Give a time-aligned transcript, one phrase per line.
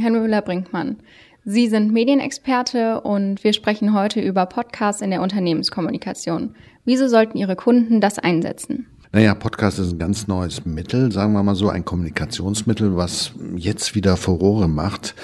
[0.00, 0.96] Herr Müller-Brinkmann,
[1.44, 6.54] Sie sind Medienexperte und wir sprechen heute über Podcasts in der Unternehmenskommunikation.
[6.84, 8.86] Wieso sollten Ihre Kunden das einsetzen?
[9.12, 13.94] Naja, Podcast ist ein ganz neues Mittel, sagen wir mal so, ein Kommunikationsmittel, was jetzt
[13.94, 15.14] wieder Furore macht.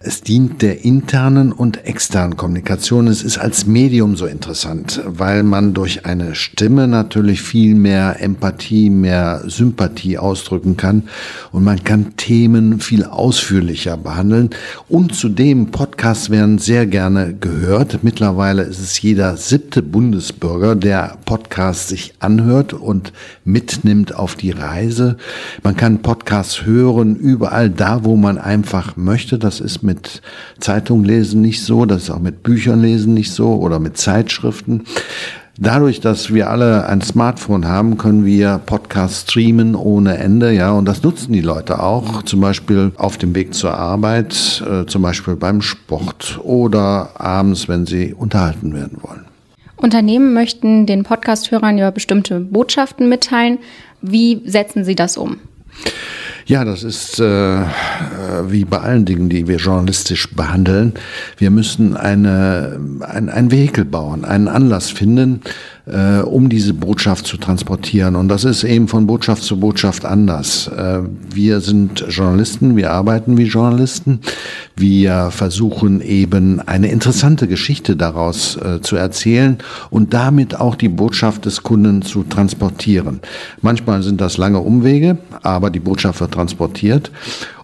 [0.00, 3.08] Es dient der internen und externen Kommunikation.
[3.08, 8.90] Es ist als Medium so interessant, weil man durch eine Stimme natürlich viel mehr Empathie,
[8.90, 11.08] mehr Sympathie ausdrücken kann
[11.50, 14.50] und man kann Themen viel ausführlicher behandeln.
[14.88, 18.04] Und zudem, Podcasts werden sehr gerne gehört.
[18.04, 23.12] Mittlerweile ist es jeder siebte Bundesbürger, der Podcasts sich anhört und
[23.44, 25.16] mitnimmt auf die Reise.
[25.64, 29.40] Man kann Podcasts hören überall da, wo man einfach möchte.
[29.40, 30.20] Das ist mit
[30.60, 34.84] Zeitung lesen nicht so, das ist auch mit Büchern lesen nicht so oder mit Zeitschriften.
[35.60, 40.84] Dadurch, dass wir alle ein Smartphone haben, können wir Podcasts streamen ohne Ende, ja, und
[40.84, 45.34] das nutzen die Leute auch, zum Beispiel auf dem Weg zur Arbeit, äh, zum Beispiel
[45.34, 49.24] beim Sport oder abends, wenn sie unterhalten werden wollen.
[49.76, 53.58] Unternehmen möchten den Podcast-Hörern ja bestimmte Botschaften mitteilen.
[54.00, 55.38] Wie setzen Sie das um?
[56.48, 57.60] Ja, das ist äh,
[58.46, 60.94] wie bei allen Dingen, die wir journalistisch behandeln.
[61.36, 65.42] Wir müssen eine, ein, ein Vehikel bauen, einen Anlass finden,
[65.90, 68.16] äh, um diese Botschaft zu transportieren.
[68.16, 70.68] Und das ist eben von Botschaft zu Botschaft anders.
[70.68, 71.00] Äh,
[71.32, 74.20] wir sind Journalisten, wir arbeiten wie Journalisten.
[74.76, 79.58] Wir versuchen eben eine interessante Geschichte daraus äh, zu erzählen
[79.90, 83.20] und damit auch die Botschaft des Kunden zu transportieren.
[83.62, 87.10] Manchmal sind das lange Umwege, aber die Botschaft wird transportiert.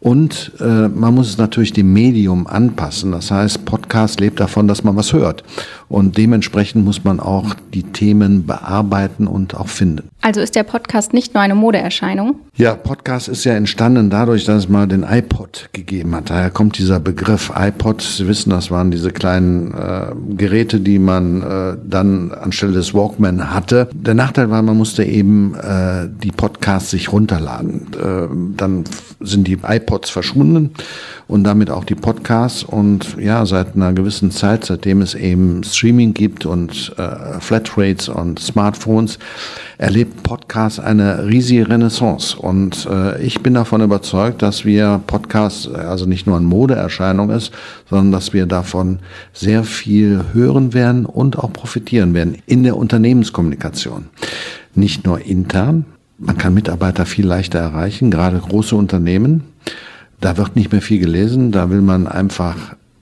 [0.00, 3.10] Und äh, man muss es natürlich dem Medium anpassen.
[3.10, 5.42] Das heißt, Podcast lebt davon, dass man was hört.
[5.88, 10.08] Und dementsprechend muss man auch die Themen bearbeiten und auch finden.
[10.20, 12.40] Also ist der Podcast nicht nur eine Modeerscheinung?
[12.56, 16.28] Ja, Podcast ist ja entstanden dadurch, dass es mal den iPod gegeben hat.
[16.28, 18.02] Daher kommt dieser Begriff iPod.
[18.02, 23.54] Sie wissen, das waren diese kleinen äh, Geräte, die man äh, dann anstelle des Walkman
[23.54, 23.88] hatte.
[23.92, 27.86] Der Nachteil war, man musste eben äh, die Podcasts sich runterladen.
[27.94, 28.84] Äh, dann
[29.20, 30.70] sind die iPods verschwunden
[31.28, 32.64] und damit auch die Podcasts.
[32.64, 38.40] Und ja, seit einer gewissen Zeit, seitdem es eben Streaming gibt und äh, Flatrates und
[38.40, 39.20] Smartphones,
[39.78, 42.36] erlebt Podcast eine riesige Renaissance.
[42.36, 47.52] Und äh, ich bin davon überzeugt, dass wir Podcast also nicht nur eine Modeerscheinung ist,
[47.88, 48.98] sondern dass wir davon
[49.32, 54.06] sehr viel hören werden und auch profitieren werden in der Unternehmenskommunikation.
[54.74, 55.84] Nicht nur intern,
[56.18, 59.44] man kann Mitarbeiter viel leichter erreichen, gerade große Unternehmen.
[60.20, 62.56] Da wird nicht mehr viel gelesen, da will man einfach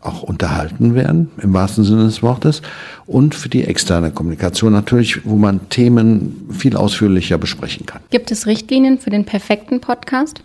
[0.00, 2.62] auch unterhalten werden, im wahrsten Sinne des Wortes,
[3.06, 8.00] und für die externe Kommunikation natürlich, wo man Themen viel ausführlicher besprechen kann.
[8.10, 10.42] Gibt es Richtlinien für den perfekten Podcast?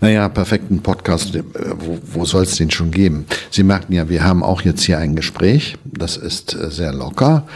[0.00, 1.42] Naja, perfekten Podcast, äh,
[1.78, 3.26] wo, wo soll es den schon geben?
[3.50, 7.46] Sie merken ja, wir haben auch jetzt hier ein Gespräch, das ist äh, sehr locker.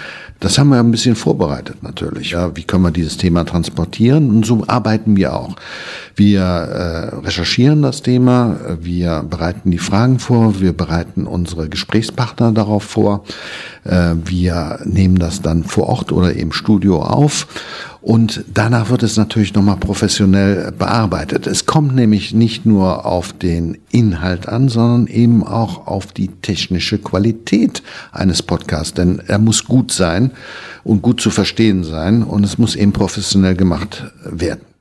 [0.40, 2.32] Das haben wir ein bisschen vorbereitet natürlich.
[2.32, 4.28] Ja, wie können wir dieses Thema transportieren?
[4.28, 5.56] Und so arbeiten wir auch.
[6.14, 12.84] Wir äh, recherchieren das Thema, wir bereiten die Fragen vor, wir bereiten unsere Gesprächspartner darauf
[12.84, 13.24] vor,
[13.84, 17.46] äh, wir nehmen das dann vor Ort oder im Studio auf
[18.06, 21.48] und danach wird es natürlich nochmal professionell bearbeitet.
[21.48, 26.98] Es kommt nämlich nicht nur auf den Inhalt an, sondern eben auch auf die technische
[26.98, 28.94] Qualität eines Podcasts.
[28.94, 30.30] Denn er muss gut sein
[30.84, 34.75] und gut zu verstehen sein und es muss eben professionell gemacht werden.